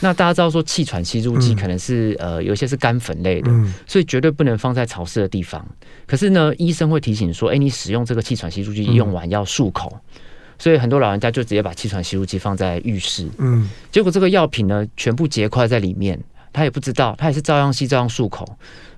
[0.04, 5.66] 那大家知道说气喘吸入剂可能是、嗯、呃有些是干粉类的，嗯、所以绝对不能放在潮湿的地方。
[6.04, 10.10] 可是呢，医生会提醒说，哎、欸，你使用这个气喘吸入剂用完要漱口，嗯、
[10.58, 13.26] 所以很多老人家就直接把气喘吸入剂放在浴室。
[13.38, 18.46] 嗯，结果这个药品呢全部结块在里面，他也不知道，他也是照样吸照样漱口。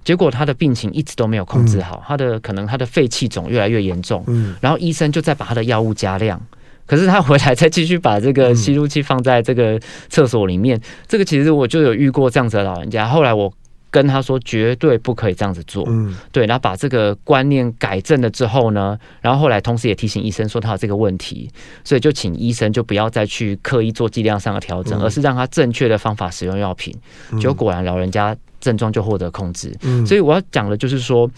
[0.02, 4.24] 结果他的病情一直都没有控制好，嗯、他的可能他的肺气肿越来越严重。
[4.26, 6.40] 嗯，然后医生就再把他的药物加量。
[6.86, 9.78] 可是他回来再继续把这个吸入器放在这个
[10.08, 13.06] 厕所里面，嗯、这个其实我就有遇过这样子的老人家。
[13.06, 13.52] 后来我
[13.90, 15.84] 跟他说绝对不可以这样子做。
[15.88, 21.50] 嗯，对，然后把这个观念改正了之后呢，然后后来同时也提醒医生说他有这个问题，
[21.82, 26.94] 所以就请医生就不要再去刻意做剂量上的调整，而是让他正确的方法使用药品。
[27.40, 29.76] 结果果然老人家症状就获得控制。
[30.06, 31.30] 所以我要讲的就是说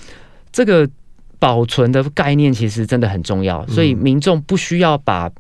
[0.52, 0.88] 这个。
[1.38, 5.30] 保存的概念其实真的很重要，所以民众不需要把，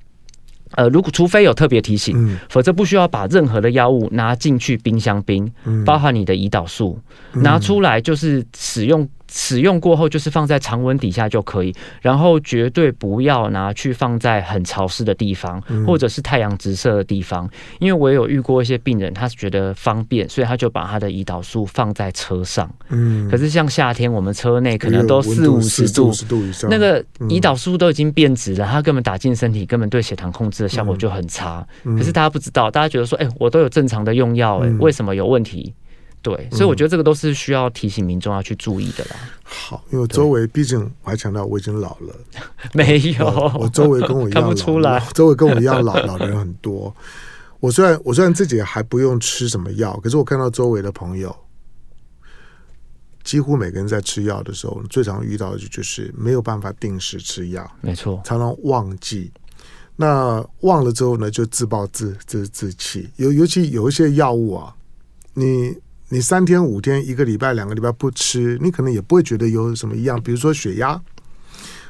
[0.72, 5.50] 呃，如果除非有特别提醒，否则不需要把任何的药物拿进去冰箱冰，
[5.84, 6.98] 包含你的胰岛素
[7.32, 9.08] 拿出来就是使用。
[9.30, 17.48] 使用过后就是放在常温底下就可以，然后绝对不要拿去放在很潮湿的地方，或者是太阳直射的地方。
[17.78, 22.70] 因为我有遇过一些病人，他是觉得方便，所以他就把他的胰岛素放在车上。
[22.88, 31.66] 嗯，可是像夏天我们车内可能都四五十度，度以上，那个胰岛素都已经变质了，他根本打进身体，根本对血糖控制的效果就很差。
[31.84, 35.74] 可是大家不知道，大家觉得说，哎，我都有正常的用药，哎，为什么有问题？
[36.20, 39.16] 对，所以我觉得这个都是需要提醒民众要去注意的啦。
[39.44, 42.14] 好，因为周围毕竟我还强调我已经老了，
[42.74, 43.26] 没有，
[43.58, 46.94] 我周围跟我一样老，看不出来， 周围跟我一样老老的人很多。
[47.60, 51.34] 我虽然我虽然自己还不用吃什么药，可是我看到周围的朋友，
[53.24, 59.30] 几乎每个人在吃药的时候，最常遇到的就是没有办法定时吃药，没错，常常忘记。
[59.96, 63.08] 那忘了之后呢，就自暴自自自弃。
[63.16, 64.74] 尤尤其有一些药物啊，
[65.34, 65.76] 你。
[66.10, 70.20] 你三天五天一个礼拜两个礼拜不吃，你可能也不会觉得有什么异样。
[70.22, 71.00] 比如说血压。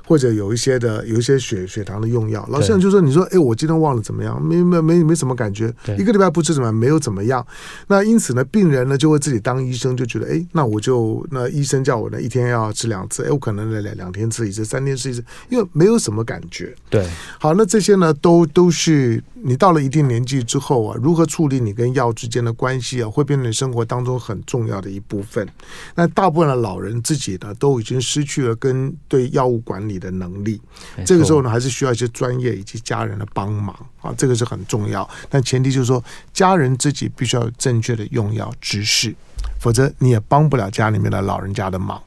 [0.08, 7.46] 或者有一些的有一些血血糖的用药，老先生就说你说哎，我今天忘了怎么样，没没没没什么感觉，一个礼拜不吃怎么样，没有怎么样。
[7.88, 16.74] 那因此呢，病人呢就会自己当医生，就觉得哎，那我就那医生叫我呢一天要吃两次，哎，我可能两两天吃一次，三天吃一次，因为没有什么感觉。
[16.88, 17.06] 对，
[17.38, 25.46] 好，那这些呢都都是你到了一定年纪之后啊，如何处理你跟药之间的关系啊，会变成生活当中很重要的一部分。
[25.94, 30.60] 那大部分的老人自己呢，都已经失去了跟对药物管理的能力，
[31.04, 35.08] 这个时候呢，还是需要一些专业以及家人的帮忙啊，这个是很重要。
[35.28, 39.14] 但前提就是说，家人自己必须要有正确的用药知识，
[39.60, 42.02] 否则你也帮不了家里面的老人家的忙。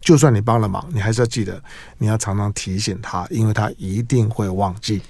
[0.00, 1.62] 就算你帮了忙，你还是要记得，
[1.96, 5.00] 你要常常提醒他，因为他一定会忘记。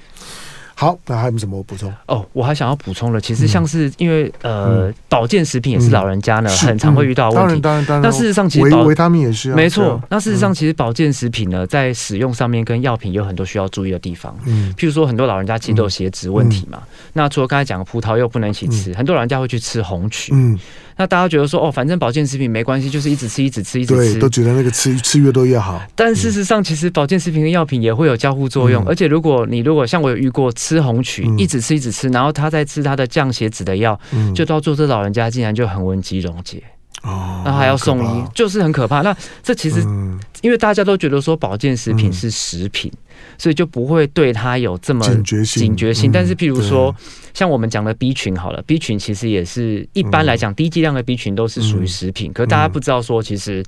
[0.84, 1.90] 好，那还有什么补充？
[2.04, 7.58] 哦，我还想要补充的，其实像是因为、嗯、呃，保健食品也是老人家呢、嗯、很常会遇到的问题。
[7.58, 9.98] 当然，当然，那事实上，其实维维他命也是、啊、没错。
[10.10, 14.36] 那事实上，其实保健食品呢，在使用上面跟药品有很多需要注意的地方。
[14.44, 16.78] 嗯，譬如说，很多老人家其实都有血脂问题嘛。
[16.82, 20.32] 嗯、那除了刚才讲的葡萄柚不能一起吃，嗯、很多老人家会去吃红曲。
[20.34, 20.58] 嗯。
[20.96, 25.82] 那大家觉得说哦，反正保健食品没关系，就是一直吃，一直吃，一直吃，对，都觉得那个吃吃越多越好。
[25.94, 28.82] 但事实上，其实保健食品跟药品也会有交互作用。
[28.84, 36.62] 嗯、而且，如果你如果像我有遇过吃红曲，嗯、一直吃一直吃，然后他在吃他的降血脂的药，嗯、就到做这老人家竟然就横纹肌溶解
[37.04, 39.02] 哦，那还要送医，就是很可怕。
[39.02, 42.90] 那这其实、嗯、因为大家都觉得说保健食品是食品。
[42.94, 42.98] 嗯
[43.38, 45.62] 所以就不会对它有这么警觉性。
[45.62, 46.94] 警觉性，但是譬如说，
[47.32, 53.62] 像我们讲的 B 群好了，B 群其实也是一般来讲低剂量的 B 群都是属于食品，可是大家不知道说其实。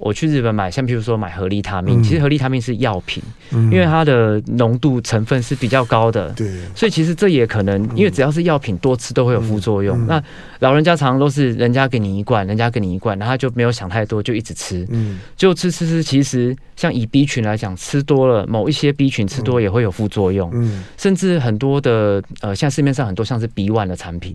[0.00, 3.22] 我去日本买，像譬如说买合利他命，其实合利他命是药品，
[3.52, 10.06] 因为它的浓度成分是比较高的，对，所以其实这也可能，因为只要是药品多吃都会有副作用。
[10.06, 10.20] 那
[10.60, 16.02] 老人家常常都是人家给你一罐，人家给你一罐，然后他就没有想太多，就一直吃，嗯，就吃吃吃。
[16.02, 24.34] 其实像以 B 群来讲，吃多了某一些 B 群吃多也会有副作用，嗯，甚至很多的呃，像市面上很多像是 B one 的产品。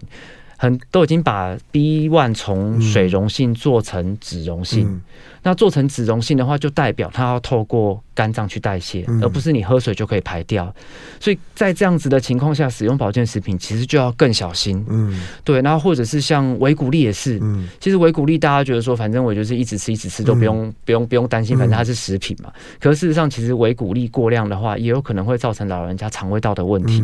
[0.58, 5.02] 很都已经把 B one 从水溶性做成脂溶性，嗯、
[5.44, 10.74] 那做成脂溶性的话，就代表它要透过肝脏去代谢，嗯、而不是你喝水就可以排掉。
[11.20, 14.84] 所以在这样子的情况下，使用保健食品其实就要更小心。
[14.90, 15.62] 嗯，对。
[15.62, 22.50] 然后或者是像维骨力也是，嗯、其实维骨力大家觉得说，反正我就是一直吃一直吃都不用、嗯、不用不用担心，反正它是食品嘛。
[22.56, 27.04] 嗯、可是事实上，其实维骨力过量的话，也有可能会造成老人家肠胃道的问题。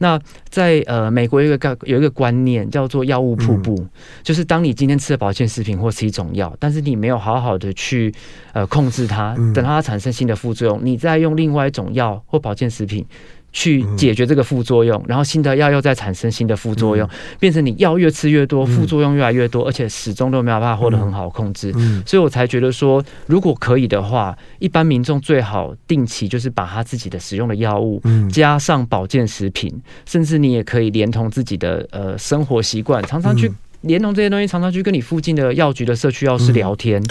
[0.00, 3.90] 嗯那在呃美国有一个概有一个观念叫做药物瀑布，嗯、
[4.22, 8.10] 就是当你今天吃了保健食品或是一种药，但是你没有好好的去
[8.54, 13.04] 呃控制它，等它产生新的副作用，你再用另外一种药或保健食品。
[13.52, 21.72] 去解决这个副作用，然后新的药又再产生新的副作用，变成你药越吃越多，副作用越来越多，而且始终都没有办法获得很好的控制。
[22.06, 29.74] 所以我才觉得说，如果可以的话，一般民众最好定期就是把他自己的使用的药物加上保健食品，
[30.06, 37.02] 甚至你也可以连同自己的呃生活习惯，常常去连同这些东西，常常去跟你附近的药局的社区药师聊天，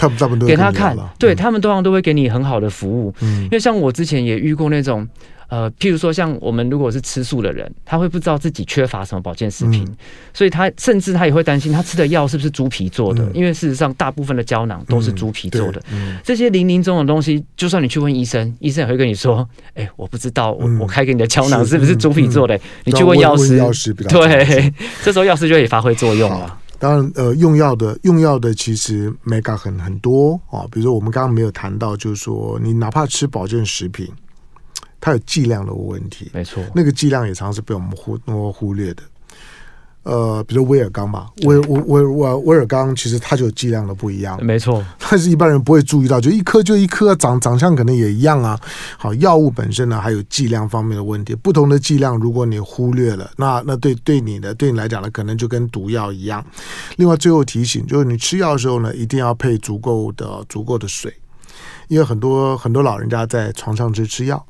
[0.46, 3.12] 给他看，对他们通常都会给你很好的服务。
[3.20, 5.06] 因为像我之前也遇过那种。
[5.50, 9.96] 呃，譬如说像我们如果是吃素的人，他会不知道自己缺乏什么保健食品，嗯、
[10.32, 15.82] 所以他甚至他也会担心他吃的药是不是猪皮做的，嗯、因为事实上大部分的胶囊都是猪皮做的。
[15.92, 24.72] 嗯、这些零零总总的东西，就算你去问医生，医生也会跟你说：“哎，我不知道，我我开给你的胶囊是不是猪皮做的？”你去问药师，药师比较对，
[25.02, 26.58] 这时候药师就可以发挥作用了。
[26.78, 34.08] 当然，呃，用药的用药的其实没搞很很多啊，比如说我们刚刚没有谈到，就是说你哪怕吃保健食品，
[35.00, 38.18] 它有剂量的问题，没错，那个剂量也常常是被我们忽
[38.52, 39.02] 忽略的。
[40.02, 44.82] 呃，比如威尔刚吧，威威威威威尔刚，其实它就有剂量的不一样，没错。
[44.98, 48.58] 但是一般人不会注意到，就一颗就一颗，长长相可能也一样啊。
[48.96, 56.42] 好，药物本身呢，还有剂量方面的问题，不同的剂量，如果你忽略了，那那对对你的对你来讲呢，可能就跟毒药一样。
[56.96, 61.14] 另外，最后提醒就是，你吃药的时候呢，一定要配足够的足够的水，
[61.88, 64.42] 因为很多很多老人家在床上吃吃药。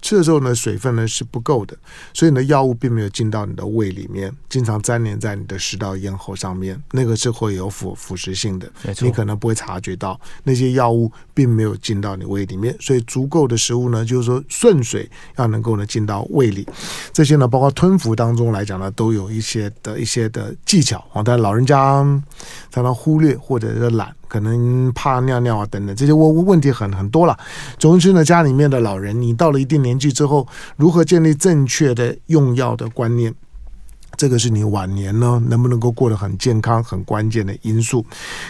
[0.00, 1.76] 吃的时候呢，水分呢是不够的，
[2.14, 8.70] 所以呢，药物并没有进到你的胃里面，经常粘连在你的食道咽喉上面，那个是会有腐腐蚀性的。
[9.00, 16.66] 你可能不会察觉到那些药物并没有进到你胃里面，所以足够的食物呢，就是说顺水要能够呢进到胃里，
[17.12, 21.76] 这些呢，包括吞服当中来讲呢，都有一些的一些的技巧啊，但老人家
[22.70, 24.14] 常常忽略或者是懒。
[24.28, 27.36] 可能怕尿尿啊，等等这些问问题很很多了。
[27.78, 33.34] 总之呢，家里面的老人，你到了一定年纪之后，如何建立正确的用药的观念？
[34.18, 38.04] 这个是你晚年呢能不能够过得很健康很关键的因素。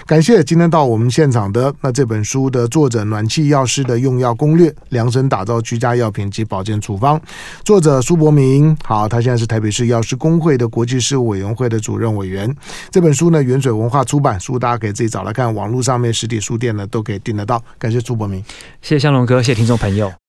[0.07, 7.21] 感谢今天到我们现场的那这本书的作者暖气药师的用药攻略，量身打造居家药品及保健处方，
[7.63, 8.75] 作者苏博明。
[8.83, 12.53] 好，他现在是台北市药师公会的国际事务委员会的主任委员。
[12.91, 17.63] 这本书呢，原水文化出版，书大家可以自己找来看，网络上面实体书店呢都可以订得到。
[17.79, 18.43] 感谢苏博明，
[18.81, 20.28] 谢谢向龙哥，谢谢听众朋友。